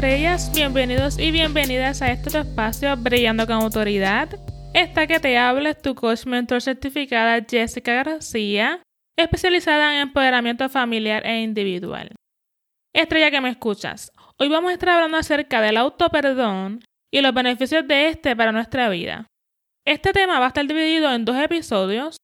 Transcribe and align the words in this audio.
¿qué 0.00 0.06
tal 0.06 0.12
estrellas? 0.14 0.50
Bienvenidos 0.54 1.18
y 1.18 1.30
bienvenidas 1.30 2.00
a 2.00 2.10
este 2.10 2.38
espacio 2.38 2.96
Brillando 2.96 3.46
con 3.46 3.56
Autoridad. 3.56 4.30
Esta 4.72 5.06
que 5.06 5.20
te 5.20 5.36
habla 5.36 5.70
es 5.70 5.82
tu 5.82 5.94
coach 5.94 6.24
mentor 6.24 6.62
certificada 6.62 7.44
Jessica 7.46 7.92
García, 8.02 8.82
especializada 9.18 9.94
en 9.94 10.08
empoderamiento 10.08 10.70
familiar 10.70 11.26
e 11.26 11.42
individual. 11.42 12.14
Estrella 12.94 13.30
que 13.30 13.42
me 13.42 13.50
escuchas, 13.50 14.10
hoy 14.38 14.48
vamos 14.48 14.70
a 14.70 14.74
estar 14.74 14.88
hablando 14.88 15.18
acerca 15.18 15.60
del 15.60 15.76
autoperdón 15.76 16.80
y 17.12 17.20
los 17.20 17.34
beneficios 17.34 17.86
de 17.86 18.08
este 18.08 18.34
para 18.34 18.52
nuestra 18.52 18.88
vida. 18.88 19.26
Este 19.84 20.12
tema 20.12 20.38
va 20.38 20.46
a 20.46 20.48
estar 20.48 20.66
dividido 20.66 21.12
en 21.12 21.26
dos 21.26 21.36
episodios. 21.36 22.16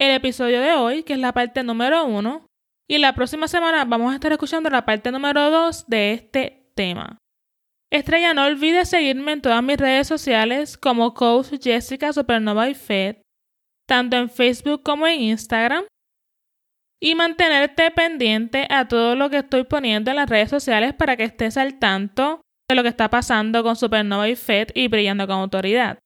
El 0.00 0.10
episodio 0.16 0.60
de 0.60 0.72
hoy, 0.72 1.04
que 1.04 1.12
es 1.12 1.20
la 1.20 1.32
parte 1.32 1.62
número 1.62 2.04
uno, 2.06 2.46
y 2.88 2.98
la 2.98 3.14
próxima 3.14 3.46
semana 3.46 3.84
vamos 3.84 4.10
a 4.10 4.14
estar 4.14 4.32
escuchando 4.32 4.68
la 4.68 4.84
parte 4.84 5.12
número 5.12 5.50
2 5.50 5.86
de 5.86 6.12
este 6.12 6.57
tema. 6.78 7.18
Estrella, 7.92 8.34
no 8.34 8.44
olvides 8.44 8.88
seguirme 8.88 9.32
en 9.32 9.42
todas 9.42 9.64
mis 9.64 9.78
redes 9.78 10.06
sociales 10.06 10.78
como 10.78 11.12
Coach 11.12 11.60
Jessica 11.60 12.12
Supernova 12.12 12.68
y 12.68 12.74
Fed, 12.74 13.16
tanto 13.88 14.16
en 14.16 14.30
Facebook 14.30 14.84
como 14.84 15.08
en 15.08 15.20
Instagram, 15.22 15.84
y 17.02 17.16
mantenerte 17.16 17.90
pendiente 17.90 18.68
a 18.70 18.86
todo 18.86 19.16
lo 19.16 19.28
que 19.28 19.38
estoy 19.38 19.64
poniendo 19.64 20.12
en 20.12 20.18
las 20.18 20.30
redes 20.30 20.50
sociales 20.50 20.94
para 20.94 21.16
que 21.16 21.24
estés 21.24 21.56
al 21.56 21.80
tanto 21.80 22.42
de 22.68 22.76
lo 22.76 22.84
que 22.84 22.90
está 22.90 23.10
pasando 23.10 23.64
con 23.64 23.74
Supernova 23.74 24.28
y 24.28 24.36
Fed 24.36 24.68
y 24.74 24.86
brillando 24.86 25.26
con 25.26 25.36
autoridad. 25.36 25.98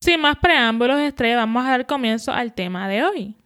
Sin 0.00 0.20
más 0.20 0.36
preámbulos, 0.38 1.00
Estrella, 1.00 1.38
vamos 1.38 1.66
a 1.66 1.70
dar 1.70 1.86
comienzo 1.86 2.32
al 2.32 2.54
tema 2.54 2.88
de 2.88 3.02
hoy. 3.02 3.36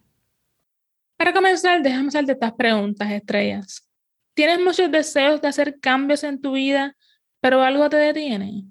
Para 1.17 1.33
comenzar, 1.33 1.81
déjame 1.81 2.09
hacerte 2.09 2.33
estas 2.33 2.53
preguntas, 2.53 3.09
estrellas. 3.11 3.92
¿Tienes 4.33 4.59
muchos 4.59 4.91
deseos 4.91 5.41
de 5.41 5.47
hacer 5.47 5.79
cambios 5.79 6.23
en 6.23 6.41
tu 6.41 6.53
vida, 6.53 6.95
pero 7.39 7.61
algo 7.61 7.89
te 7.89 7.97
detiene? 7.97 8.65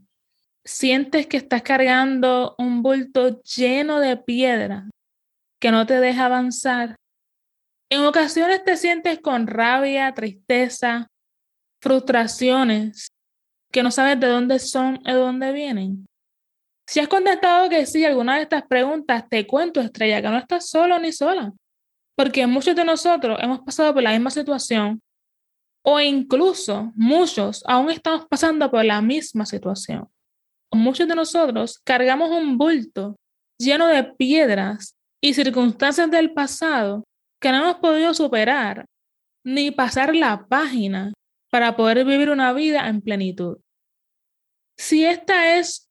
¿Sientes 0.64 1.26
que 1.26 1.36
estás 1.36 1.62
cargando 1.62 2.54
un 2.58 2.82
bulto 2.82 3.42
lleno 3.42 4.00
de 4.00 4.16
piedra 4.16 4.88
que 5.60 5.70
no 5.70 5.86
te 5.86 6.00
deja 6.00 6.26
avanzar? 6.26 6.96
En 7.90 8.04
ocasiones 8.04 8.64
te 8.64 8.76
sientes 8.76 9.20
con 9.20 9.46
rabia, 9.46 10.12
tristeza, 10.14 11.08
frustraciones 11.80 13.08
que 13.70 13.82
no 13.82 13.90
sabes 13.90 14.18
de 14.20 14.26
dónde 14.26 14.58
son 14.58 15.00
y 15.04 15.12
de 15.12 15.18
dónde 15.18 15.52
vienen. 15.52 16.06
Si 16.86 17.00
has 17.00 17.08
contestado 17.08 17.68
que 17.68 17.86
sí 17.86 18.04
a 18.04 18.08
alguna 18.08 18.36
de 18.36 18.42
estas 18.42 18.64
preguntas, 18.66 19.28
te 19.28 19.46
cuento, 19.46 19.80
estrella, 19.80 20.20
que 20.20 20.28
no 20.28 20.38
estás 20.38 20.68
solo 20.68 20.98
ni 20.98 21.12
sola 21.12 21.52
porque 22.16 22.46
muchos 22.46 22.76
de 22.76 22.84
nosotros 22.84 23.38
hemos 23.40 23.60
pasado 23.60 23.94
por 23.94 24.02
la 24.02 24.12
misma 24.12 24.30
situación 24.30 25.00
o 25.84 26.00
incluso 26.00 26.92
muchos 26.94 27.62
aún 27.66 27.90
estamos 27.90 28.26
pasando 28.26 28.70
por 28.70 28.84
la 28.84 29.02
misma 29.02 29.46
situación. 29.46 30.08
Muchos 30.72 31.06
de 31.08 31.14
nosotros 31.14 31.80
cargamos 31.84 32.30
un 32.30 32.56
bulto 32.56 33.16
lleno 33.58 33.86
de 33.88 34.04
piedras 34.04 34.96
y 35.22 35.34
circunstancias 35.34 36.10
del 36.10 36.32
pasado 36.32 37.04
que 37.40 37.50
no 37.50 37.58
hemos 37.58 37.76
podido 37.76 38.14
superar 38.14 38.86
ni 39.44 39.70
pasar 39.70 40.14
la 40.14 40.46
página 40.46 41.12
para 41.50 41.76
poder 41.76 42.04
vivir 42.04 42.30
una 42.30 42.52
vida 42.52 42.88
en 42.88 43.00
plenitud. 43.02 43.58
Si 44.78 45.04
esta 45.04 45.58
es 45.58 45.88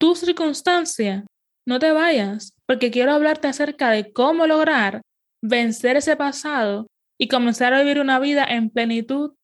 tu 0.00 0.14
circunstancia, 0.14 1.26
no 1.66 1.78
te 1.78 1.92
vayas, 1.92 2.54
porque 2.66 2.90
quiero 2.90 3.12
hablarte 3.12 3.48
acerca 3.48 3.90
de 3.90 4.12
cómo 4.12 4.46
lograr 4.46 5.02
vencer 5.42 5.96
ese 5.96 6.16
pasado 6.16 6.86
y 7.20 7.28
comenzar 7.28 7.74
a 7.74 7.80
vivir 7.80 8.00
una 8.00 8.18
vida 8.18 8.44
en 8.44 8.70
plenitud 8.70 9.34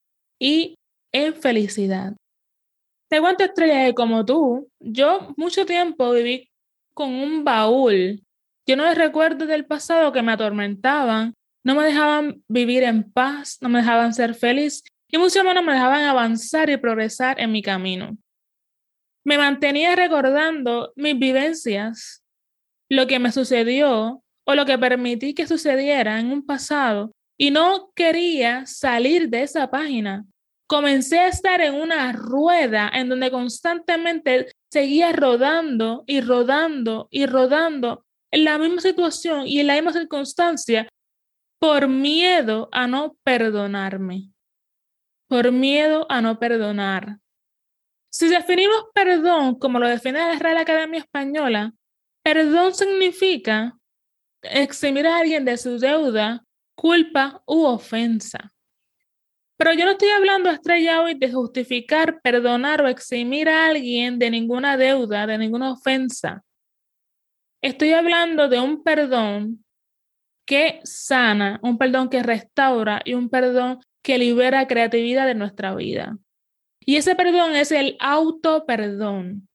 y 0.40 0.76
en 1.12 1.34
felicidad. 1.34 2.16
Te 3.10 3.20
cuento, 3.20 3.44
Estrella, 3.44 3.92
como 3.92 4.24
tú, 4.24 4.68
yo 4.80 5.34
mucho 5.36 5.66
tiempo 5.66 6.10
viví 6.12 6.48
con 6.94 7.12
un 7.12 7.44
baúl 7.44 8.24
lleno 8.66 8.84
de 8.84 8.94
recuerdos 8.94 9.46
del 9.46 9.66
pasado 9.66 10.10
que 10.10 10.22
me 10.22 10.32
atormentaban, 10.32 11.34
no 11.64 11.74
me 11.74 11.84
dejaban 11.84 12.42
vivir 12.48 12.82
en 12.82 13.12
paz, 13.12 13.58
no 13.60 13.68
me 13.68 13.80
dejaban 13.80 14.14
ser 14.14 14.34
feliz 14.34 14.82
y 15.08 15.18
mucho 15.18 15.44
menos 15.44 15.62
me 15.62 15.74
dejaban 15.74 16.04
avanzar 16.04 16.70
y 16.70 16.78
progresar 16.78 17.38
en 17.38 17.52
mi 17.52 17.62
camino. 17.62 18.16
Me 19.22 19.36
mantenía 19.36 19.94
recordando 19.94 20.92
mis 20.96 21.18
vivencias, 21.18 22.24
lo 22.88 23.06
que 23.06 23.18
me 23.18 23.32
sucedió 23.32 24.22
o 24.46 24.54
lo 24.54 24.64
que 24.64 24.78
permití 24.78 25.34
que 25.34 25.46
sucediera 25.46 26.18
en 26.18 26.32
un 26.32 26.46
pasado 26.46 27.12
y 27.38 27.50
no 27.50 27.92
quería 27.94 28.66
salir 28.66 29.28
de 29.28 29.42
esa 29.42 29.70
página. 29.70 30.24
Comencé 30.68 31.20
a 31.20 31.28
estar 31.28 31.60
en 31.60 31.74
una 31.74 32.12
rueda 32.12 32.90
en 32.92 33.08
donde 33.08 33.30
constantemente 33.30 34.52
seguía 34.70 35.12
rodando 35.12 36.02
y 36.06 36.20
rodando 36.20 37.08
y 37.10 37.26
rodando 37.26 38.04
en 38.32 38.44
la 38.44 38.58
misma 38.58 38.80
situación 38.80 39.46
y 39.46 39.60
en 39.60 39.68
la 39.68 39.74
misma 39.74 39.92
circunstancia 39.92 40.88
por 41.60 41.88
miedo 41.88 42.68
a 42.72 42.86
no 42.86 43.16
perdonarme, 43.22 44.30
por 45.28 45.52
miedo 45.52 46.06
a 46.08 46.20
no 46.20 46.38
perdonar. 46.38 47.18
Si 48.10 48.28
definimos 48.28 48.86
perdón 48.94 49.58
como 49.58 49.78
lo 49.78 49.88
define 49.88 50.18
la 50.18 50.38
Real 50.38 50.58
Academia 50.58 51.00
Española, 51.00 51.72
perdón 52.24 52.74
significa 52.74 53.78
eximir 54.42 55.06
a 55.06 55.18
alguien 55.18 55.44
de 55.44 55.56
su 55.56 55.78
deuda, 55.78 56.45
culpa 56.76 57.42
u 57.46 57.64
ofensa. 57.64 58.52
Pero 59.58 59.72
yo 59.72 59.84
no 59.84 59.92
estoy 59.92 60.10
hablando 60.10 60.50
estrella 60.50 61.02
hoy 61.02 61.14
de 61.14 61.32
justificar, 61.32 62.20
perdonar 62.20 62.82
o 62.82 62.88
eximir 62.88 63.48
a 63.48 63.66
alguien 63.66 64.18
de 64.18 64.30
ninguna 64.30 64.76
deuda, 64.76 65.26
de 65.26 65.38
ninguna 65.38 65.72
ofensa. 65.72 66.44
Estoy 67.62 67.92
hablando 67.92 68.48
de 68.48 68.60
un 68.60 68.84
perdón 68.84 69.64
que 70.46 70.80
sana, 70.84 71.58
un 71.62 71.78
perdón 71.78 72.08
que 72.10 72.22
restaura 72.22 73.00
y 73.04 73.14
un 73.14 73.30
perdón 73.30 73.80
que 74.02 74.18
libera 74.18 74.68
creatividad 74.68 75.26
de 75.26 75.34
nuestra 75.34 75.74
vida. 75.74 76.18
Y 76.80 76.96
ese 76.96 77.16
perdón 77.16 77.56
es 77.56 77.72
el 77.72 77.96
auto 77.98 78.64
perdón 78.66 79.48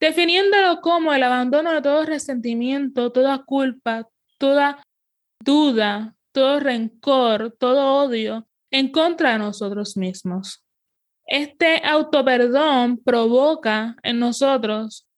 definiéndolo 0.00 0.80
como 0.80 1.12
el 1.12 1.22
abandono 1.22 1.72
de 1.72 1.82
todo 1.82 2.04
resentimiento, 2.04 3.12
toda 3.12 3.44
culpa, 3.44 4.08
toda 4.38 4.82
duda, 5.40 6.15
todo 6.36 6.60
rencor, 6.60 7.56
todo 7.58 8.04
odio 8.04 8.46
en 8.70 8.92
contra 8.92 9.32
de 9.32 9.38
nosotros 9.38 9.96
mismos. 9.96 10.62
Este 11.26 11.80
autoperdón 11.82 12.98
provoca 13.02 13.96
en 14.02 14.18
nosotros 14.18 15.08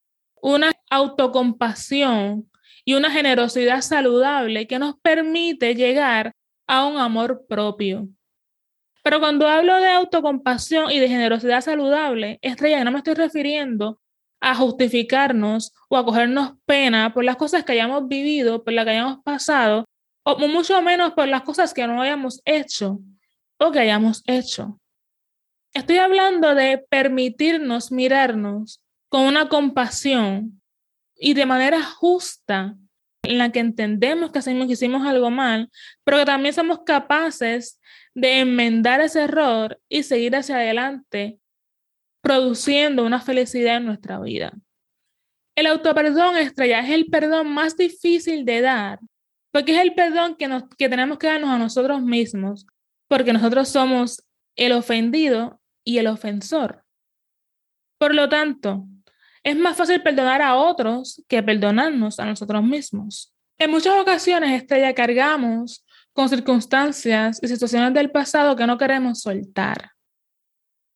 una 0.41 0.71
autocompasión 0.89 2.49
y 2.85 2.95
una 2.95 3.11
generosidad 3.11 3.81
saludable 3.81 4.69
que 4.69 4.79
nos 4.79 4.95
permite 5.01 5.75
llegar 5.75 6.37
a 6.69 6.87
un 6.87 6.99
amor 6.99 7.45
propio. 7.49 8.07
Pero 9.03 9.19
cuando 9.19 9.49
hablo 9.49 9.77
de 9.81 9.89
autocompasión 9.89 10.89
y 10.93 11.01
de 11.01 11.09
generosidad 11.09 11.63
saludable, 11.63 12.39
estrella, 12.43 12.85
no 12.85 12.93
me 12.93 12.99
estoy 12.99 13.15
refiriendo 13.15 14.01
a 14.41 14.55
justificarnos 14.55 15.75
o 15.89 15.97
a 15.97 16.05
cogernos 16.05 16.53
pena 16.65 17.13
por 17.13 17.25
las 17.25 17.35
cosas 17.35 17.65
que 17.65 17.73
hayamos 17.73 18.07
vivido, 18.07 18.63
por 18.63 18.73
las 18.73 18.85
que 18.85 18.93
hayamos 18.93 19.19
pasado, 19.25 19.88
o 20.31 20.49
mucho 20.49 20.83
menos 20.83 21.15
por 21.15 21.27
las 21.27 21.43
cosas 21.43 21.73
que 21.73 21.87
no 21.87 22.03
hayamos 22.03 22.43
hecho 22.45 23.01
o 23.59 23.73
que 23.73 23.79
hayamos 23.79 24.23
hecho. 24.27 24.79
Estoy 25.73 25.97
hablando 25.97 26.55
de 26.55 26.85
permitirnos 26.91 27.91
mirarnos 27.91 28.83
con 29.09 29.23
una 29.23 29.49
compasión 29.49 30.61
y 31.17 31.33
de 31.33 31.47
manera 31.47 31.83
justa 31.83 32.77
en 33.23 33.39
la 33.39 33.51
que 33.51 33.61
entendemos 33.61 34.31
que 34.31 34.41
hicimos 34.69 35.07
algo 35.07 35.31
mal, 35.31 35.71
pero 36.05 36.19
que 36.19 36.27
también 36.27 36.55
somos 36.55 36.81
capaces 36.85 37.81
de 38.15 38.41
enmendar 38.41 39.01
ese 39.01 39.23
error 39.23 39.81
y 39.89 40.03
seguir 40.03 40.37
hacia 40.37 40.57
adelante 40.57 41.39
produciendo 42.21 43.05
una 43.05 43.21
felicidad 43.21 43.79
en 43.79 43.87
nuestra 43.87 44.21
vida. 44.21 44.53
El 45.57 45.67
autoperdón, 45.67 46.37
estrella, 46.37 46.81
es 46.81 46.91
el 46.91 47.07
perdón 47.07 47.49
más 47.49 47.77
difícil 47.77 48.45
de 48.45 48.61
dar, 48.61 49.01
porque 49.51 49.75
es 49.75 49.81
el 49.81 49.95
perdón 49.95 50.37
que, 50.37 50.49
nos, 50.49 50.65
que 50.77 50.89
tenemos 50.89 51.19
que 51.19 51.27
darnos 51.27 51.51
a 51.51 51.59
nosotros 51.59 52.03
mismos, 52.03 52.67
porque 53.09 53.33
nosotros 53.33 53.69
somos 53.69 54.25
el 54.57 54.73
ofendido 54.73 55.61
y 55.85 55.99
el 55.99 56.07
ofensor. 56.07 56.85
Por 57.99 58.15
lo 58.15 58.29
tanto, 58.29 58.87
es 59.43 59.57
más 59.57 59.77
fácil 59.77 60.03
perdonar 60.03 60.43
a 60.43 60.57
otros 60.57 61.25
que 61.29 61.43
perdonarnos 61.43 62.21
a 62.21 62.27
nosotros 62.27 62.63
mismos. 62.63 63.35
En 63.59 63.71
muchas 63.71 63.99
ocasiones, 63.99 64.61
estrella, 64.61 64.95
cargamos 64.95 65.85
con 66.13 66.29
circunstancias 66.29 67.41
y 67.43 67.49
situaciones 67.49 67.95
del 67.95 68.11
pasado 68.11 68.55
que 68.57 68.67
no 68.67 68.77
queremos 68.77 69.21
soltar. 69.21 69.93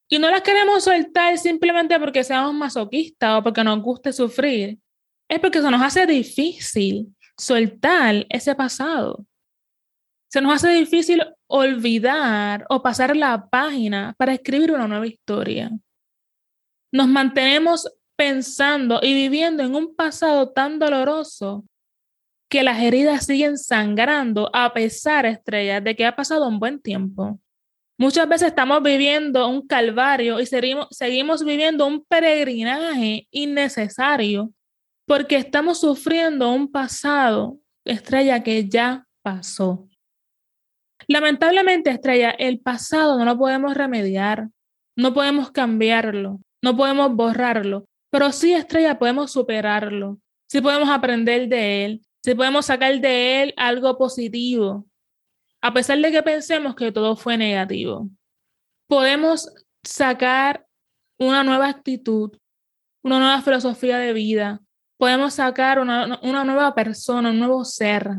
Y 0.09 0.19
no 0.19 0.29
las 0.29 0.41
queremos 0.41 0.83
soltar 0.83 1.37
simplemente 1.37 1.99
porque 1.99 2.23
seamos 2.23 2.53
masoquistas 2.53 3.39
o 3.39 3.43
porque 3.43 3.63
nos 3.63 3.81
guste 3.81 4.13
sufrir. 4.13 4.77
Es 5.27 5.39
porque 5.39 5.61
se 5.61 5.71
nos 5.71 5.81
hace 5.81 6.05
difícil 6.05 7.07
soltar 7.37 8.25
ese 8.29 8.55
pasado. 8.55 9.25
Se 10.29 10.41
nos 10.41 10.55
hace 10.55 10.69
difícil 10.69 11.21
olvidar 11.47 12.65
o 12.69 12.81
pasar 12.81 13.15
la 13.15 13.47
página 13.49 14.15
para 14.17 14.33
escribir 14.33 14.71
una 14.71 14.87
nueva 14.87 15.05
historia. 15.05 15.71
Nos 16.91 17.07
mantenemos 17.07 17.87
pensando 18.15 18.99
y 19.01 19.13
viviendo 19.13 19.63
en 19.63 19.75
un 19.75 19.95
pasado 19.95 20.49
tan 20.51 20.79
doloroso 20.79 21.65
que 22.49 22.63
las 22.63 22.79
heridas 22.81 23.25
siguen 23.25 23.57
sangrando 23.57 24.49
a 24.53 24.73
pesar, 24.73 25.25
estrellas, 25.25 25.83
de 25.83 25.95
que 25.95 26.05
ha 26.05 26.15
pasado 26.15 26.47
un 26.47 26.59
buen 26.59 26.79
tiempo. 26.79 27.39
Muchas 27.97 28.27
veces 28.27 28.49
estamos 28.49 28.81
viviendo 28.81 29.47
un 29.47 29.65
calvario 29.65 30.39
y 30.39 30.45
seguimos, 30.45 30.87
seguimos 30.91 31.43
viviendo 31.43 31.85
un 31.85 32.03
peregrinaje 32.05 33.27
innecesario 33.31 34.51
porque 35.13 35.35
estamos 35.35 35.79
sufriendo 35.79 36.51
un 36.51 36.71
pasado, 36.71 37.59
estrella, 37.85 38.41
que 38.41 38.67
ya 38.67 39.05
pasó. 39.21 39.87
Lamentablemente, 41.07 41.91
estrella, 41.91 42.31
el 42.31 42.59
pasado 42.59 43.19
no 43.19 43.23
lo 43.23 43.37
podemos 43.37 43.75
remediar, 43.75 44.49
no 44.97 45.13
podemos 45.13 45.51
cambiarlo, 45.51 46.39
no 46.63 46.75
podemos 46.75 47.15
borrarlo, 47.15 47.85
pero 48.09 48.31
sí, 48.31 48.53
estrella, 48.53 48.97
podemos 48.97 49.31
superarlo, 49.31 50.17
sí 50.49 50.61
podemos 50.61 50.89
aprender 50.89 51.47
de 51.47 51.85
él, 51.85 52.01
sí 52.25 52.33
podemos 52.33 52.65
sacar 52.65 52.99
de 52.99 53.43
él 53.43 53.53
algo 53.55 53.95
positivo, 53.99 54.87
a 55.61 55.71
pesar 55.75 55.99
de 55.99 56.11
que 56.11 56.23
pensemos 56.23 56.73
que 56.73 56.91
todo 56.91 57.15
fue 57.15 57.37
negativo. 57.37 58.09
Podemos 58.87 59.47
sacar 59.83 60.65
una 61.19 61.43
nueva 61.43 61.69
actitud, 61.69 62.35
una 63.03 63.19
nueva 63.19 63.43
filosofía 63.43 63.99
de 63.99 64.11
vida, 64.13 64.59
podemos 64.97 65.33
sacar 65.33 65.79
una, 65.79 66.19
una 66.21 66.43
nueva 66.43 66.73
persona, 66.73 67.29
un 67.29 67.39
nuevo 67.39 67.65
ser. 67.65 68.09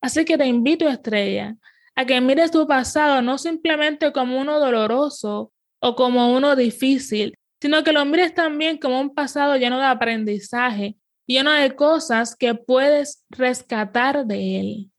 Así 0.00 0.24
que 0.24 0.38
te 0.38 0.46
invito, 0.46 0.88
estrella, 0.88 1.56
a 1.94 2.04
que 2.04 2.20
mires 2.20 2.50
tu 2.50 2.66
pasado 2.66 3.22
no 3.22 3.38
simplemente 3.38 4.12
como 4.12 4.38
uno 4.38 4.58
doloroso 4.58 5.52
o 5.80 5.96
como 5.96 6.34
uno 6.34 6.54
difícil, 6.54 7.34
sino 7.60 7.82
que 7.82 7.92
lo 7.92 8.04
mires 8.04 8.34
también 8.34 8.78
como 8.78 9.00
un 9.00 9.14
pasado 9.14 9.56
lleno 9.56 9.78
de 9.78 9.86
aprendizaje, 9.86 10.96
lleno 11.26 11.52
de 11.52 11.74
cosas 11.74 12.36
que 12.36 12.54
puedes 12.54 13.24
rescatar 13.30 14.26
de 14.26 14.60
él. 14.60 14.90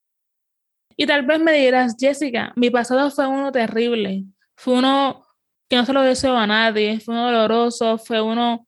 Y 0.97 1.05
tal 1.05 1.25
vez 1.25 1.39
me 1.39 1.53
dirás, 1.53 1.95
Jessica, 1.99 2.51
mi 2.55 2.71
pasado 2.71 3.11
fue 3.11 3.27
uno 3.27 3.51
terrible, 3.51 4.25
fue 4.55 4.73
uno 4.73 5.23
que 5.69 5.75
no 5.75 5.85
se 5.85 5.93
lo 5.93 6.01
deseo 6.01 6.35
a 6.35 6.47
nadie, 6.47 6.99
fue 6.99 7.13
uno 7.13 7.27
doloroso, 7.27 7.97
fue 7.97 8.21
uno 8.21 8.66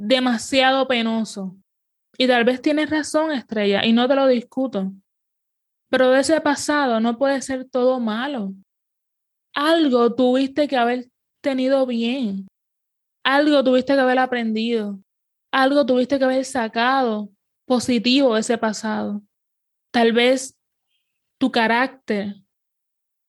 demasiado 0.00 0.86
penoso. 0.88 1.56
Y 2.18 2.26
tal 2.26 2.44
vez 2.44 2.60
tienes 2.60 2.90
razón, 2.90 3.32
Estrella, 3.32 3.84
y 3.84 3.92
no 3.92 4.06
te 4.08 4.14
lo 4.14 4.26
discuto. 4.26 4.92
Pero 5.88 6.10
de 6.10 6.20
ese 6.20 6.40
pasado 6.40 7.00
no 7.00 7.18
puede 7.18 7.40
ser 7.42 7.68
todo 7.68 7.98
malo. 7.98 8.52
Algo 9.54 10.14
tuviste 10.14 10.68
que 10.68 10.76
haber 10.76 11.10
tenido 11.40 11.86
bien. 11.86 12.46
Algo 13.24 13.64
tuviste 13.64 13.94
que 13.94 14.00
haber 14.00 14.18
aprendido. 14.18 15.00
Algo 15.52 15.84
tuviste 15.84 16.18
que 16.18 16.24
haber 16.24 16.44
sacado 16.44 17.30
positivo 17.66 18.34
de 18.34 18.40
ese 18.40 18.58
pasado. 18.58 19.22
Tal 19.92 20.12
vez 20.12 20.56
tu 21.38 21.50
carácter, 21.50 22.36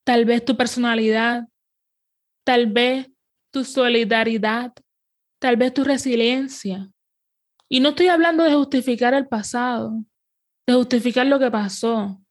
tal 0.04 0.26
vez 0.26 0.44
tu 0.44 0.56
personalidad, 0.56 1.48
tal 2.44 2.68
vez 2.68 3.10
tu 3.52 3.64
solidaridad, 3.64 4.74
tal 5.42 5.58
vez 5.58 5.74
tu 5.74 5.84
resiliencia. 5.84 6.90
Y 7.68 7.80
no 7.80 7.90
estoy 7.90 8.08
hablando 8.08 8.44
de 8.44 8.54
justificar 8.54 9.16
el 9.16 9.28
pasado, 9.28 10.06
de 10.68 10.76
justificar 10.76 11.26
lo 11.26 11.40
que 11.40 11.50
pasó. 11.50 12.22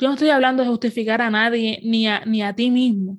Yo 0.00 0.08
no 0.08 0.14
estoy 0.14 0.30
hablando 0.30 0.64
de 0.64 0.68
justificar 0.68 1.22
a 1.22 1.30
nadie 1.30 1.78
ni 1.84 2.08
a, 2.08 2.24
ni 2.26 2.42
a 2.42 2.52
ti 2.54 2.72
mismo. 2.72 3.18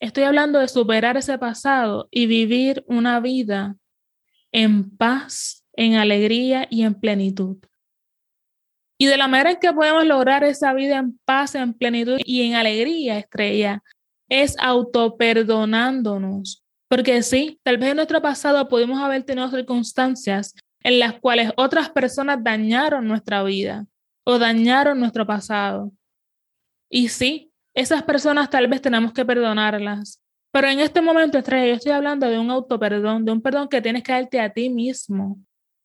Estoy 0.00 0.24
hablando 0.24 0.58
de 0.58 0.66
superar 0.66 1.16
ese 1.16 1.38
pasado 1.38 2.08
y 2.10 2.26
vivir 2.26 2.84
una 2.88 3.20
vida 3.20 3.76
en 4.50 4.90
paz, 4.96 5.64
en 5.74 5.94
alegría 5.94 6.66
y 6.68 6.82
en 6.82 6.94
plenitud. 6.94 7.58
Y 8.98 9.06
de 9.06 9.16
la 9.16 9.28
manera 9.28 9.52
en 9.52 9.60
que 9.60 9.72
podemos 9.72 10.04
lograr 10.04 10.42
esa 10.42 10.74
vida 10.74 10.98
en 10.98 11.20
paz, 11.24 11.54
en 11.54 11.72
plenitud 11.72 12.18
y 12.24 12.42
en 12.42 12.56
alegría, 12.56 13.16
estrella, 13.16 13.84
es 14.28 14.56
autoperdonándonos. 14.58 16.63
Porque 16.88 17.22
sí, 17.22 17.60
tal 17.62 17.78
vez 17.78 17.90
en 17.90 17.96
nuestro 17.96 18.20
pasado 18.20 18.68
pudimos 18.68 19.00
haber 19.00 19.22
tenido 19.24 19.48
circunstancias 19.50 20.54
en 20.80 20.98
las 20.98 21.18
cuales 21.18 21.50
otras 21.56 21.90
personas 21.90 22.38
dañaron 22.42 23.08
nuestra 23.08 23.42
vida 23.42 23.86
o 24.24 24.38
dañaron 24.38 25.00
nuestro 25.00 25.26
pasado. 25.26 25.92
Y 26.90 27.08
sí, 27.08 27.52
esas 27.74 28.02
personas 28.02 28.50
tal 28.50 28.68
vez 28.68 28.80
tenemos 28.80 29.12
que 29.12 29.24
perdonarlas. 29.24 30.20
Pero 30.52 30.68
en 30.68 30.78
este 30.78 31.00
momento, 31.00 31.36
estrella, 31.36 31.66
yo 31.66 31.74
estoy 31.74 31.92
hablando 31.92 32.28
de 32.28 32.38
un 32.38 32.50
autoperdón, 32.50 33.24
de 33.24 33.32
un 33.32 33.42
perdón 33.42 33.68
que 33.68 33.82
tienes 33.82 34.04
que 34.04 34.12
darte 34.12 34.38
a 34.38 34.52
ti 34.52 34.70
mismo. 34.70 35.38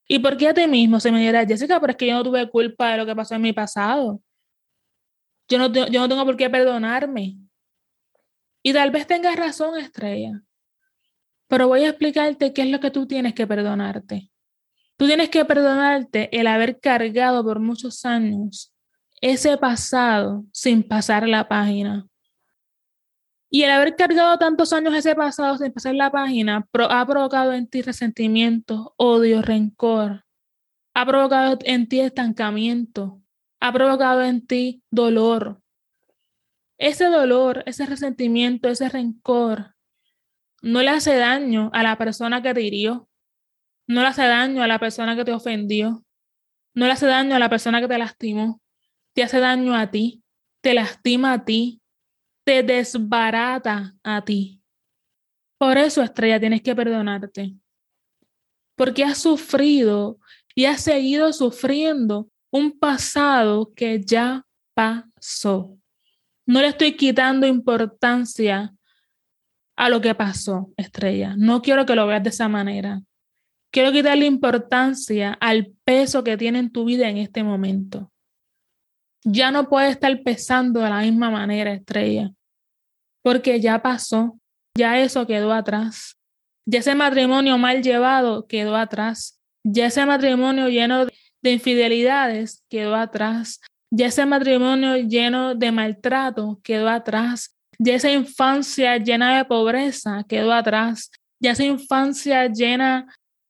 ¿Y 0.08 0.20
por 0.20 0.38
qué 0.38 0.50
a 0.50 0.54
ti 0.54 0.68
mismo? 0.68 1.00
Se 1.00 1.12
me 1.12 1.20
dirá, 1.20 1.46
Jessica, 1.46 1.80
pero 1.80 1.92
es 1.92 1.98
que 1.98 2.08
yo 2.08 2.14
no 2.14 2.24
tuve 2.24 2.48
culpa 2.50 2.92
de 2.92 2.98
lo 2.98 3.06
que 3.06 3.16
pasó 3.16 3.36
en 3.36 3.42
mi 3.42 3.54
pasado. 3.54 4.22
Yo 5.48 5.58
no, 5.58 5.74
yo 5.74 6.00
no 6.00 6.08
tengo 6.08 6.26
por 6.26 6.38
qué 6.38 6.50
perdonarme. 6.50 7.38
Y 8.62 8.74
tal 8.74 8.92
vez 8.92 9.08
tengas 9.08 9.36
razón, 9.36 9.78
Estrella. 9.80 10.44
Pero 11.50 11.68
voy 11.68 11.84
a 11.84 11.90
explicarte 11.90 12.54
qué 12.54 12.62
es 12.62 12.70
lo 12.70 12.80
que 12.80 12.92
tú 12.92 13.08
tienes 13.08 13.34
que 13.34 13.48
perdonarte. 13.48 14.32
Tú 14.98 15.08
tienes 15.08 15.30
que 15.30 15.44
perdonarte 15.46 16.30
el 16.40 16.46
haber 16.46 16.80
cargado 16.80 17.44
por 17.44 17.60
muchos 17.60 18.06
años 18.06 18.74
ese 19.20 19.58
pasado 19.58 20.46
sin 20.54 20.88
pasar 20.88 21.28
la 21.28 21.48
página. 21.48 22.08
Y 23.50 23.64
el 23.64 23.72
haber 23.72 23.96
cargado 23.96 24.38
tantos 24.38 24.72
años 24.74 24.94
ese 24.94 25.16
pasado 25.16 25.58
sin 25.58 25.74
pasar 25.74 25.96
la 25.96 26.12
página 26.12 26.68
ha 26.72 27.08
provocado 27.08 27.54
en 27.54 27.66
ti 27.66 27.82
resentimiento, 27.82 28.94
odio, 28.96 29.42
rencor. 29.42 30.26
Ha 30.94 31.06
provocado 31.08 31.58
en 31.64 31.90
ti 31.90 32.00
estancamiento. 32.00 33.20
Ha 33.60 33.74
provocado 33.74 34.22
en 34.22 34.46
ti 34.46 34.84
dolor. 34.92 35.64
Ese 36.78 37.06
dolor, 37.06 37.64
ese 37.66 37.88
resentimiento, 37.88 38.70
ese 38.70 38.88
rencor 38.88 39.79
no 40.62 40.82
le 40.82 40.90
hace 40.90 41.16
daño 41.16 41.70
a 41.74 41.84
la 41.84 41.98
persona 41.98 42.42
que 42.42 42.54
te 42.54 42.62
hirió. 42.62 43.08
No 43.88 44.02
le 44.02 44.08
hace 44.08 44.24
daño 44.24 44.64
a 44.64 44.68
la 44.68 44.80
persona 44.80 45.16
que 45.16 45.26
te 45.26 45.34
ofendió. 45.34 46.04
No 46.74 46.86
le 46.86 46.92
hace 46.92 47.08
daño 47.08 47.36
a 47.36 47.40
la 47.40 47.50
persona 47.50 47.82
que 47.82 47.88
te 47.88 47.98
lastimó. 47.98 48.62
Te 49.14 49.24
hace 49.24 49.40
daño 49.40 49.76
a 49.76 49.90
ti. 49.90 50.24
Te 50.62 50.74
lastima 50.74 51.34
a 51.34 51.46
ti 51.46 51.80
te 52.50 52.64
desbarata 52.64 53.96
a 54.02 54.26
ti. 54.26 54.60
Por 55.60 55.78
eso, 55.78 56.02
estrella, 56.02 56.40
tienes 56.40 56.64
que 56.64 56.76
perdonarte. 56.76 57.54
Porque 58.76 59.04
has 59.04 59.20
sufrido 59.20 60.20
y 60.56 60.66
has 60.66 60.82
seguido 60.82 61.32
sufriendo 61.32 62.28
un 62.50 62.72
pasado 62.80 63.72
que 63.76 64.02
ya 64.04 64.48
pasó. 64.74 65.78
No 66.48 66.62
le 66.62 66.70
estoy 66.70 66.96
quitando 66.96 67.46
importancia 67.46 68.74
a 69.80 69.90
lo 69.90 70.02
que 70.02 70.14
pasó, 70.14 70.72
estrella. 70.78 71.36
No 71.38 71.62
quiero 71.62 71.86
que 71.86 71.96
lo 71.96 72.06
veas 72.06 72.24
de 72.24 72.30
esa 72.30 72.48
manera. 72.48 73.02
Quiero 73.72 73.92
quitarle 73.92 74.26
importancia 74.26 75.34
al 75.40 75.74
peso 75.84 76.24
que 76.24 76.38
tiene 76.38 76.60
en 76.60 76.72
tu 76.72 76.86
vida 76.86 77.10
en 77.10 77.18
este 77.18 77.44
momento. 77.44 78.12
Ya 79.24 79.52
no 79.52 79.70
puede 79.70 79.90
estar 79.90 80.22
pesando 80.24 80.82
de 80.82 80.90
la 80.90 81.02
misma 81.02 81.30
manera, 81.30 81.74
estrella 81.74 82.32
porque 83.22 83.60
ya 83.60 83.82
pasó, 83.82 84.40
ya 84.76 85.00
eso 85.00 85.28
quedó 85.28 85.54
atrás. 85.54 86.18
Ya 86.66 86.80
ese 86.80 86.96
matrimonio 86.96 87.58
mal 87.58 87.82
llevado 87.82 88.48
quedó 88.48 88.76
atrás. 88.76 89.40
Ya 89.64 89.88
ese 89.88 90.06
matrimonio 90.06 90.70
lleno 90.70 91.06
de 91.42 91.52
infidelidades 91.52 92.64
quedó 92.70 92.96
atrás. 92.96 93.60
Ya 93.92 94.08
ese 94.08 94.26
matrimonio 94.26 94.98
lleno 94.98 95.56
de 95.56 95.72
maltrato 95.72 96.60
quedó 96.64 96.90
atrás. 96.90 97.56
Ya 97.82 97.96
esa 97.96 98.12
infancia 98.12 98.98
llena 98.98 99.38
de 99.38 99.46
pobreza 99.46 100.26
quedó 100.28 100.52
atrás. 100.52 101.10
Ya 101.40 101.52
esa 101.52 101.64
infancia 101.64 102.48
llena 102.48 103.08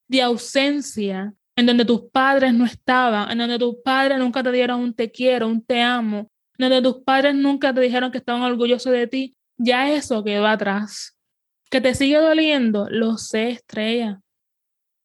de 0.08 0.22
ausencia, 0.22 1.34
en 1.56 1.66
donde 1.66 1.84
tus 1.84 2.04
padres 2.12 2.54
no 2.54 2.66
estaban, 2.66 3.32
en 3.32 3.40
donde 3.40 3.60
tus 3.60 3.76
padres 3.84 4.20
nunca 4.20 4.44
te 4.44 4.52
dieron 4.52 4.80
un 4.80 4.94
te 4.94 5.12
quiero, 5.12 5.48
un 5.48 5.64
te 5.64 5.82
amo, 5.82 6.30
en 6.58 6.70
donde 6.70 6.82
tus 6.82 7.04
padres 7.04 7.36
nunca 7.36 7.74
te 7.74 7.82
dijeron 7.82 8.12
que 8.12 8.20
estaban 8.20 8.44
orgullosos 8.44 8.92
de 8.92 9.08
ti, 9.08 9.36
ya 9.58 9.92
eso 9.92 10.24
quedó 10.24 10.48
atrás. 10.48 11.18
Que 11.70 11.82
te 11.82 11.94
sigue 11.96 12.18
doliendo, 12.18 12.88
lo 12.90 13.18
sé, 13.18 13.50
estrella. 13.50 14.22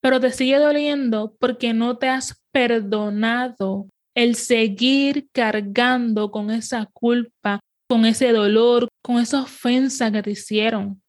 Pero 0.00 0.21
te 0.21 0.31
sigue 0.31 0.59
doliendo 0.59 1.35
porque 1.38 1.73
no 1.73 1.97
te 1.97 2.09
has 2.09 2.40
perdonado 2.52 3.88
el 4.14 4.37
seguir 4.37 5.28
cargando 5.33 6.31
con 6.31 6.50
esa 6.50 6.87
culpa, 6.93 7.61
con 7.95 8.07
ese 8.07 8.33
dolor, 8.33 8.89
con 9.05 9.21
esa 9.21 9.43
ofensa 9.43 10.11
que 10.11 10.21
te 10.21 10.33
hicieron. 10.33 11.01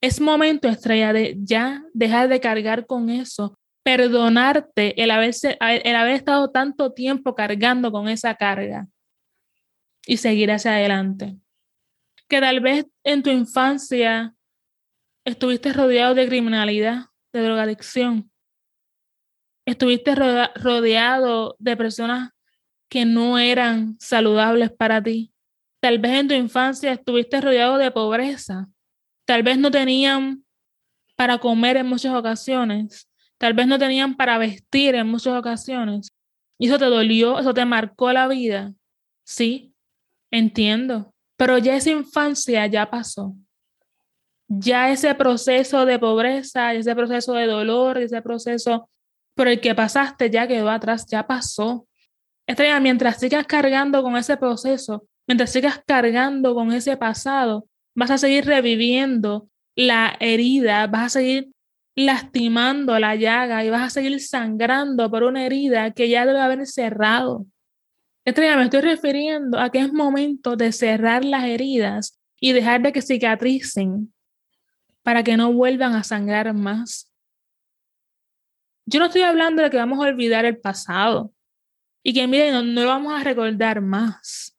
Es 0.00 0.22
momento, 0.22 0.68
estrella, 0.68 1.12
de 1.12 1.36
ya 1.38 1.84
dejar 1.92 2.30
de 2.30 2.40
cargar 2.40 2.86
con 2.86 3.10
eso, 3.10 3.58
perdonarte 3.82 5.02
el, 5.02 5.10
haberse, 5.10 5.58
el 5.60 5.94
haber 5.94 6.14
estado 6.14 6.50
tanto 6.50 6.94
tiempo 6.94 7.34
cargando 7.34 7.92
con 7.92 8.08
esa 8.08 8.34
carga. 8.36 8.88
y 10.06 10.16
seguir 10.16 10.50
hacia 10.50 10.72
adelante. 10.72 11.36
Que 12.26 12.40
tal 12.40 12.60
vez 12.60 12.86
en 13.04 13.22
tu 13.22 13.28
infancia 13.28 14.34
estuviste 15.26 15.74
rodeado 15.74 16.14
de 16.14 16.26
criminalidad, 16.26 17.08
de 17.34 17.42
drogadicción. 17.42 18.30
Estuviste 19.66 20.14
rodeado 20.14 21.54
de 21.58 21.76
personas 21.76 22.30
que 22.88 23.04
no 23.04 23.38
eran 23.38 23.98
saludables 24.00 24.72
para 24.72 25.02
ti. 25.02 25.33
Tal 25.84 25.98
vez 25.98 26.12
en 26.12 26.28
tu 26.28 26.32
infancia 26.32 26.92
estuviste 26.92 27.42
rodeado 27.42 27.76
de 27.76 27.90
pobreza. 27.90 28.70
Tal 29.26 29.42
vez 29.42 29.58
no 29.58 29.70
tenían 29.70 30.42
para 31.14 31.36
comer 31.36 31.76
en 31.76 31.86
muchas 31.86 32.14
ocasiones. 32.14 33.06
Tal 33.36 33.52
vez 33.52 33.66
no 33.66 33.78
tenían 33.78 34.16
para 34.16 34.38
vestir 34.38 34.94
en 34.94 35.06
muchas 35.08 35.38
ocasiones. 35.38 36.10
Y 36.58 36.68
eso 36.68 36.78
te 36.78 36.86
dolió, 36.86 37.38
eso 37.38 37.52
te 37.52 37.66
marcó 37.66 38.10
la 38.14 38.28
vida. 38.28 38.72
Sí, 39.24 39.74
entiendo. 40.30 41.12
Pero 41.36 41.58
ya 41.58 41.76
esa 41.76 41.90
infancia 41.90 42.66
ya 42.66 42.88
pasó. 42.88 43.34
Ya 44.48 44.90
ese 44.90 45.14
proceso 45.14 45.84
de 45.84 45.98
pobreza, 45.98 46.72
ese 46.72 46.94
proceso 46.94 47.34
de 47.34 47.44
dolor, 47.44 47.98
ese 47.98 48.22
proceso 48.22 48.88
por 49.34 49.48
el 49.48 49.60
que 49.60 49.74
pasaste 49.74 50.30
ya 50.30 50.48
quedó 50.48 50.70
atrás, 50.70 51.04
ya 51.10 51.26
pasó. 51.26 51.86
Estrella, 52.46 52.80
mientras 52.80 53.20
sigas 53.20 53.46
cargando 53.46 54.02
con 54.02 54.16
ese 54.16 54.38
proceso, 54.38 55.06
mientras 55.26 55.52
sigas 55.52 55.82
cargando 55.86 56.54
con 56.54 56.72
ese 56.72 56.96
pasado, 56.96 57.66
vas 57.94 58.10
a 58.10 58.18
seguir 58.18 58.44
reviviendo 58.44 59.48
la 59.76 60.16
herida, 60.20 60.86
vas 60.86 61.04
a 61.04 61.20
seguir 61.20 61.50
lastimando 61.96 62.98
la 62.98 63.14
llaga 63.14 63.64
y 63.64 63.70
vas 63.70 63.82
a 63.82 63.90
seguir 63.90 64.20
sangrando 64.20 65.10
por 65.10 65.22
una 65.22 65.46
herida 65.46 65.92
que 65.92 66.08
ya 66.08 66.26
debe 66.26 66.40
haber 66.40 66.66
cerrado. 66.66 67.46
Estrella, 68.24 68.56
me 68.56 68.64
estoy 68.64 68.80
refiriendo 68.80 69.58
a 69.58 69.70
que 69.70 69.80
es 69.80 69.92
momento 69.92 70.56
de 70.56 70.72
cerrar 70.72 71.24
las 71.24 71.44
heridas 71.44 72.18
y 72.40 72.52
dejar 72.52 72.82
de 72.82 72.92
que 72.92 73.02
cicatricen 73.02 74.12
para 75.02 75.22
que 75.22 75.36
no 75.36 75.52
vuelvan 75.52 75.94
a 75.94 76.02
sangrar 76.02 76.52
más. 76.54 77.12
Yo 78.86 79.00
no 79.00 79.06
estoy 79.06 79.22
hablando 79.22 79.62
de 79.62 79.70
que 79.70 79.76
vamos 79.76 79.98
a 79.98 80.08
olvidar 80.08 80.44
el 80.44 80.58
pasado 80.58 81.32
y 82.02 82.12
que 82.12 82.26
miren, 82.26 82.74
no, 82.74 82.82
lo 82.82 82.88
vamos 82.88 83.18
a 83.18 83.24
recordar 83.24 83.80
más. 83.80 84.53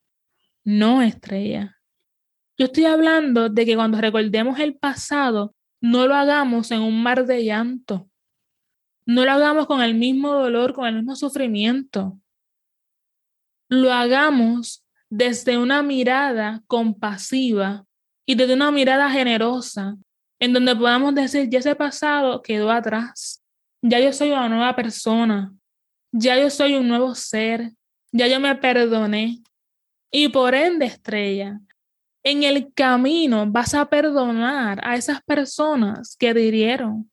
No, 0.66 1.04
estrella. 1.04 1.80
Yo 2.58 2.66
estoy 2.66 2.86
hablando 2.86 3.50
de 3.50 3.66
que 3.66 3.76
cuando 3.76 4.02
recordemos 4.02 4.60
el 4.60 4.76
pasado, 4.76 5.54
no 5.80 6.08
lo 6.08 6.16
hagamos 6.16 6.72
en 6.72 6.82
un 6.82 7.04
mar 7.04 7.26
de 7.26 7.44
llanto. 7.44 8.10
No 9.06 9.24
lo 9.24 9.32
hagamos 9.32 9.68
con 9.68 9.84
el 9.84 9.94
mismo 9.94 10.34
dolor, 10.34 10.74
con 10.74 10.88
el 10.88 10.96
mismo 10.96 11.16
sufrimiento. 11.16 12.20
Lo 13.70 13.94
hagamos 13.94 14.84
desde 15.10 15.58
una 15.60 15.84
mirada 15.84 16.64
compasiva 16.66 17.86
y 18.26 18.34
desde 18.34 18.56
una 18.56 18.72
mirada 18.72 19.12
generosa, 19.12 19.98
en 20.40 20.54
donde 20.54 20.76
podamos 20.76 21.14
decir, 21.14 21.48
ya 21.48 21.60
ese 21.60 21.76
pasado 21.76 22.42
quedó 22.42 22.72
atrás, 22.72 23.44
ya 23.84 24.00
yo 24.00 24.12
soy 24.12 24.32
una 24.32 24.50
nueva 24.50 24.76
persona, 24.76 25.54
ya 26.12 26.40
yo 26.40 26.50
soy 26.50 26.74
un 26.74 26.88
nuevo 26.88 27.14
ser, 27.14 27.72
ya 28.12 28.28
yo 28.28 28.40
me 28.40 28.56
perdoné. 28.56 29.44
Y 30.18 30.30
por 30.30 30.56
ende, 30.56 30.86
estrella, 30.86 31.60
en 32.24 32.44
el 32.44 32.74
camino 32.74 33.46
vas 33.52 33.74
a 33.74 33.90
perdonar 33.90 34.80
a 34.82 34.96
esas 34.96 35.22
personas 35.22 36.16
que 36.16 36.34
te 36.34 36.40
hirieron. 36.40 37.12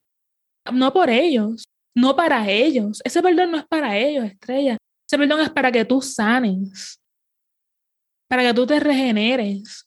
No 0.73 0.93
por 0.93 1.11
ellos, 1.11 1.65
no 1.97 2.15
para 2.15 2.49
ellos. 2.49 3.03
Ese 3.05 3.21
perdón 3.21 3.51
no 3.51 3.59
es 3.59 3.67
para 3.67 3.99
ellos, 3.99 4.27
estrella. 4.27 4.77
Ese 5.05 5.19
perdón 5.19 5.41
es 5.41 5.51
para 5.51 5.73
que 5.73 5.85
tú 5.85 6.01
sanes, 6.01 7.01
para 8.29 8.45
que 8.45 8.55
tú 8.55 8.67
te 8.69 8.79
regeneres, 8.79 9.85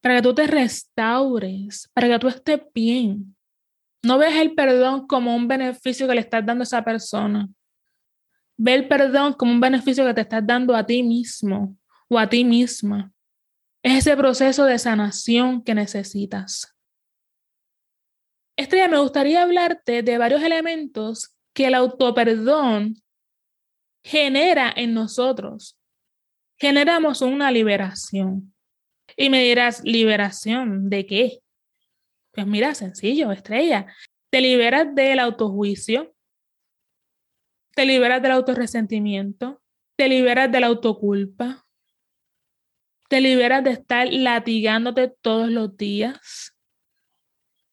para 0.00 0.16
que 0.16 0.22
tú 0.22 0.34
te 0.34 0.46
restaures, 0.46 1.86
para 1.92 2.08
que 2.08 2.18
tú 2.18 2.28
estés 2.28 2.62
bien. 2.72 3.36
No 4.02 4.16
ves 4.16 4.36
el 4.36 4.54
perdón 4.54 5.06
como 5.06 5.36
un 5.36 5.46
beneficio 5.46 6.08
que 6.08 6.14
le 6.14 6.22
estás 6.22 6.46
dando 6.46 6.62
a 6.62 6.64
esa 6.64 6.82
persona. 6.82 7.46
Ve 8.56 8.72
el 8.72 8.88
perdón 8.88 9.34
como 9.34 9.52
un 9.52 9.60
beneficio 9.60 10.06
que 10.06 10.14
te 10.14 10.22
estás 10.22 10.46
dando 10.46 10.74
a 10.74 10.86
ti 10.86 11.02
mismo 11.02 11.76
o 12.10 12.18
a 12.18 12.28
ti 12.28 12.44
misma. 12.44 13.12
Es 13.82 14.06
ese 14.06 14.16
proceso 14.16 14.64
de 14.64 14.78
sanación 14.78 15.62
que 15.62 15.74
necesitas. 15.74 16.76
Estrella, 18.56 18.88
me 18.88 18.98
gustaría 18.98 19.42
hablarte 19.42 20.02
de 20.02 20.18
varios 20.18 20.42
elementos 20.42 21.34
que 21.54 21.66
el 21.66 21.74
autoperdón 21.74 22.96
genera 24.04 24.72
en 24.76 24.92
nosotros. 24.92 25.78
Generamos 26.58 27.22
una 27.22 27.50
liberación. 27.50 28.54
Y 29.16 29.30
me 29.30 29.42
dirás, 29.42 29.82
¿liberación 29.82 30.90
de 30.90 31.06
qué? 31.06 31.38
Pues 32.32 32.46
mira, 32.46 32.74
sencillo, 32.74 33.32
estrella. 33.32 33.86
Te 34.30 34.40
liberas 34.40 34.94
del 34.94 35.20
autojuicio, 35.20 36.14
te 37.74 37.86
liberas 37.86 38.20
del 38.20 38.32
autorresentimiento, 38.32 39.60
te 39.96 40.08
liberas 40.08 40.52
de 40.52 40.60
la 40.60 40.66
autoculpa, 40.68 41.66
te 43.10 43.20
liberas 43.20 43.64
de 43.64 43.70
estar 43.70 44.06
latigándote 44.12 45.12
todos 45.20 45.50
los 45.50 45.76
días, 45.76 46.56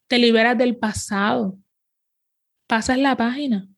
te 0.07 0.17
liberas 0.17 0.57
del 0.57 0.77
pasado, 0.77 1.59
pasas 2.65 2.97
la 2.97 3.15
página, 3.15 3.69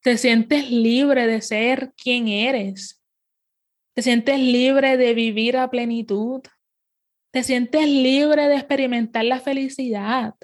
te 0.00 0.16
sientes 0.16 0.70
libre 0.70 1.26
de 1.26 1.40
ser 1.40 1.92
quien 1.96 2.28
eres, 2.28 3.02
te 3.94 4.02
sientes 4.02 4.38
libre 4.38 4.96
de 4.96 5.12
vivir 5.12 5.56
a 5.56 5.68
plenitud, 5.68 6.42
te 7.32 7.42
sientes 7.42 7.88
libre 7.88 8.46
de 8.46 8.54
experimentar 8.54 9.24
la 9.24 9.40
felicidad. 9.40 10.34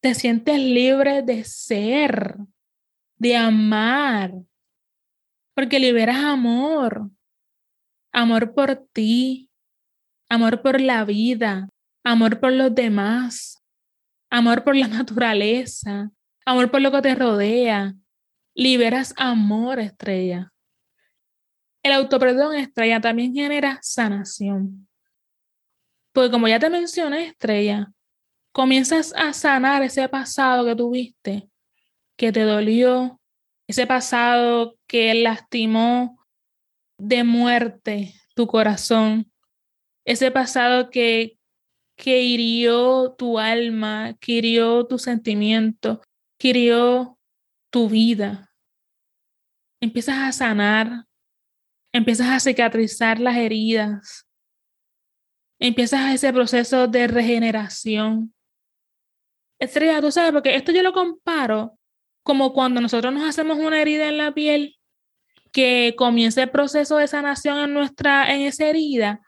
Te 0.00 0.14
sientes 0.14 0.58
libre 0.58 1.22
de 1.22 1.42
ser, 1.44 2.36
de 3.16 3.36
amar, 3.36 4.32
porque 5.54 5.78
liberas 5.80 6.18
amor. 6.18 7.10
Amor 8.12 8.54
por 8.54 8.76
ti, 8.92 9.47
amor 10.28 10.62
por 10.62 10.80
la 10.80 11.04
vida, 11.04 11.68
amor 12.04 12.40
por 12.40 12.52
los 12.52 12.74
demás, 12.74 13.62
amor 14.30 14.64
por 14.64 14.76
la 14.76 14.88
naturaleza, 14.88 16.10
amor 16.44 16.70
por 16.70 16.80
lo 16.80 16.90
que 16.92 17.02
te 17.02 17.14
rodea. 17.14 17.94
Liberas 18.54 19.14
amor, 19.16 19.78
estrella. 19.78 20.52
El 21.82 21.92
autoperdón, 21.92 22.56
estrella, 22.56 23.00
también 23.00 23.32
genera 23.32 23.78
sanación. 23.82 24.88
Porque 26.12 26.30
como 26.30 26.48
ya 26.48 26.58
te 26.58 26.68
mencioné, 26.68 27.28
estrella, 27.28 27.92
comienzas 28.52 29.14
a 29.16 29.32
sanar 29.32 29.82
ese 29.82 30.08
pasado 30.08 30.64
que 30.64 30.74
tuviste, 30.74 31.48
que 32.16 32.32
te 32.32 32.42
dolió, 32.42 33.20
ese 33.68 33.86
pasado 33.86 34.76
que 34.88 35.14
lastimó 35.14 36.18
de 36.98 37.22
muerte 37.22 38.14
tu 38.34 38.48
corazón, 38.48 39.30
ese 40.08 40.30
pasado 40.30 40.88
que, 40.88 41.38
que 41.94 42.22
hirió 42.22 43.14
tu 43.18 43.38
alma, 43.38 44.16
que 44.18 44.32
hirió 44.32 44.86
tu 44.86 44.98
sentimiento, 44.98 46.00
que 46.38 46.48
hirió 46.48 47.18
tu 47.70 47.90
vida. 47.90 48.50
Empiezas 49.82 50.16
a 50.16 50.32
sanar, 50.32 51.04
empiezas 51.92 52.28
a 52.28 52.40
cicatrizar 52.40 53.20
las 53.20 53.36
heridas, 53.36 54.26
empiezas 55.60 56.14
ese 56.14 56.32
proceso 56.32 56.88
de 56.88 57.06
regeneración. 57.06 58.32
Estrella, 59.60 60.00
tú 60.00 60.10
sabes, 60.10 60.32
porque 60.32 60.56
esto 60.56 60.72
yo 60.72 60.82
lo 60.82 60.94
comparo 60.94 61.78
como 62.22 62.54
cuando 62.54 62.80
nosotros 62.80 63.12
nos 63.12 63.28
hacemos 63.28 63.58
una 63.58 63.82
herida 63.82 64.08
en 64.08 64.16
la 64.16 64.32
piel, 64.32 64.78
que 65.52 65.94
comienza 65.98 66.44
el 66.44 66.50
proceso 66.50 66.96
de 66.96 67.08
sanación 67.08 67.58
en 67.58 67.74
nuestra, 67.74 68.34
en 68.34 68.40
esa 68.40 68.68
herida. 68.68 69.20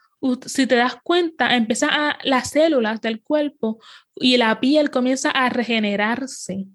Si 0.46 0.66
te 0.66 0.76
das 0.76 0.96
cuenta, 1.02 1.56
empiezan 1.56 1.90
a 1.90 2.18
las 2.24 2.50
células 2.50 3.00
del 3.00 3.22
cuerpo 3.22 3.80
y 4.14 4.36
la 4.36 4.60
piel 4.60 4.90
comienza 4.90 5.30
a 5.30 5.48
regenerarse 5.48 6.66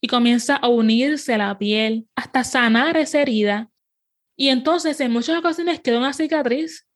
y 0.00 0.08
comienza 0.08 0.56
a 0.56 0.68
unirse 0.68 1.34
a 1.34 1.38
la 1.38 1.58
piel 1.58 2.08
hasta 2.16 2.44
sanar 2.44 2.96
esa 2.96 3.20
herida. 3.20 3.70
Y 4.36 4.48
entonces 4.48 5.00
en 5.00 5.12
muchas 5.12 5.38
ocasiones 5.38 5.80
queda 5.80 5.98
una 5.98 6.12
cicatriz 6.12 6.86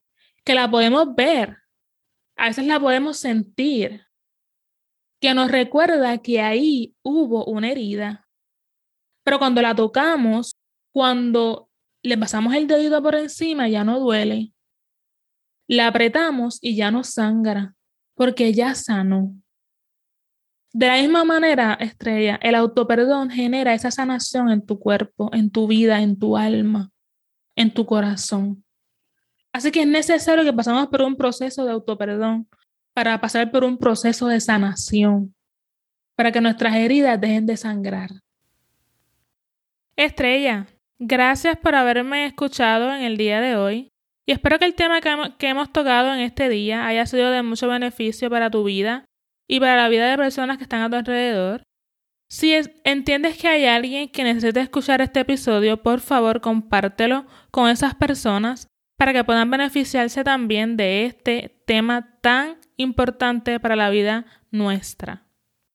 que 0.45 0.55
la 0.55 0.71
podemos 0.71 1.15
ver, 1.15 1.59
a 2.37 2.49
veces 2.49 2.67
la 2.67 2.81
podemos 2.81 3.19
sentir, 3.19 4.07
que 5.21 5.35
nos 5.35 5.51
recuerda 5.51 6.19
que 6.19 6.41
ahí 6.41 6.95
hubo 7.03 7.45
una 7.45 7.71
herida. 7.71 8.27
Pero 9.23 9.39
cuando 9.39 9.61
la 9.61 9.75
tocamos, 9.75 10.57
cuando 10.93 11.69
le 12.03 12.17
pasamos 12.17 12.55
el 12.55 12.67
dedito 12.67 13.03
por 13.03 13.15
encima, 13.15 13.69
ya 13.69 13.85
no 13.85 14.01
duele. 14.01 14.53
La 15.71 15.87
apretamos 15.87 16.59
y 16.61 16.75
ya 16.75 16.91
no 16.91 17.05
sangra, 17.05 17.77
porque 18.17 18.53
ya 18.53 18.75
sanó. 18.75 19.37
De 20.73 20.89
la 20.89 20.97
misma 20.97 21.23
manera, 21.23 21.75
estrella, 21.75 22.41
el 22.43 22.57
autoperdón 22.57 23.31
genera 23.31 23.73
esa 23.73 23.93
sanación 23.93 24.51
en 24.51 24.67
tu 24.67 24.81
cuerpo, 24.81 25.31
en 25.33 25.49
tu 25.49 25.69
vida, 25.69 26.03
en 26.03 26.19
tu 26.19 26.37
alma, 26.37 26.91
en 27.55 27.73
tu 27.73 27.87
corazón. 27.87 28.65
Así 29.53 29.71
que 29.71 29.83
es 29.83 29.87
necesario 29.87 30.43
que 30.43 30.53
pasemos 30.53 30.89
por 30.89 31.03
un 31.03 31.15
proceso 31.15 31.65
de 31.65 31.71
autoperdón 31.71 32.49
para 32.93 33.21
pasar 33.21 33.53
por 33.53 33.63
un 33.63 33.79
proceso 33.79 34.27
de 34.27 34.41
sanación, 34.41 35.37
para 36.17 36.33
que 36.33 36.41
nuestras 36.41 36.75
heridas 36.75 37.21
dejen 37.21 37.47
de 37.47 37.57
sangrar. 37.57 38.11
Estrella, 39.95 40.67
gracias 40.99 41.57
por 41.59 41.77
haberme 41.77 42.27
escuchado 42.27 42.93
en 42.93 43.03
el 43.03 43.17
día 43.17 43.41
de 43.41 43.55
hoy 43.55 43.90
y 44.31 44.33
espero 44.33 44.61
que 44.61 44.65
el 44.65 44.77
tema 44.77 45.01
que 45.01 45.49
hemos 45.49 45.73
tocado 45.73 46.15
en 46.15 46.21
este 46.21 46.49
día 46.49 46.87
haya 46.87 47.05
sido 47.05 47.33
de 47.33 47.43
mucho 47.43 47.67
beneficio 47.67 48.31
para 48.31 48.49
tu 48.49 48.63
vida 48.63 49.05
y 49.49 49.59
para 49.59 49.75
la 49.75 49.89
vida 49.89 50.09
de 50.09 50.17
personas 50.17 50.57
que 50.57 50.63
están 50.63 50.83
a 50.83 50.89
tu 50.89 50.95
alrededor. 50.95 51.65
Si 52.29 52.55
entiendes 52.85 53.37
que 53.39 53.49
hay 53.49 53.65
alguien 53.65 54.09
que 54.09 54.23
necesita 54.23 54.61
escuchar 54.61 55.01
este 55.01 55.19
episodio, 55.19 55.83
por 55.83 55.99
favor 55.99 56.41
compártelo 56.41 57.27
con 57.51 57.69
esas 57.69 57.97
personas 57.97 58.69
para 58.97 59.13
que 59.13 59.25
puedan 59.25 59.51
beneficiarse 59.51 60.23
también 60.23 60.77
de 60.77 61.07
este 61.07 61.61
tema 61.67 62.21
tan 62.21 62.57
importante 62.77 63.59
para 63.59 63.75
la 63.75 63.91
vida 63.91 64.27
nuestra. 64.53 65.27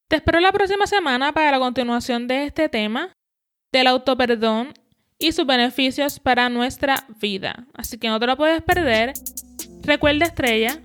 Te 0.08 0.16
espero 0.16 0.40
la 0.40 0.52
próxima 0.52 0.86
semana 0.86 1.34
para 1.34 1.50
la 1.50 1.58
continuación 1.58 2.26
de 2.26 2.44
este 2.44 2.70
tema 2.70 3.12
del 3.70 3.88
autoperdón 3.88 4.72
y 5.18 5.32
sus 5.32 5.46
beneficios 5.46 6.20
para 6.20 6.48
nuestra 6.48 7.04
vida. 7.20 7.66
Así 7.74 7.98
que 7.98 8.08
no 8.08 8.20
te 8.20 8.26
lo 8.26 8.36
puedes 8.36 8.62
perder. 8.62 9.12
Recuerda 9.82 10.26
estrella, 10.26 10.80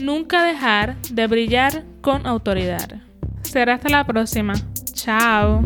nunca 0.00 0.44
dejar 0.44 0.96
de 1.10 1.26
brillar 1.26 1.84
con 2.00 2.26
autoridad. 2.26 3.02
Será 3.42 3.74
hasta 3.74 3.88
la 3.88 4.06
próxima. 4.06 4.54
Chao. 4.92 5.62